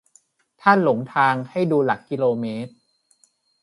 [0.61, 2.71] ถ้าหลงทางให้ดูหลักกิโลเมตร